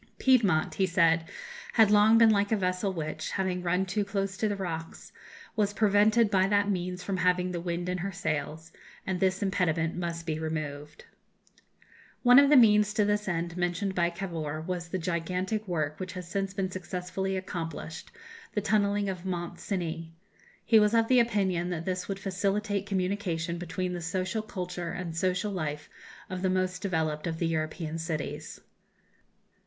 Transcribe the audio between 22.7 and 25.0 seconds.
communication between the social culture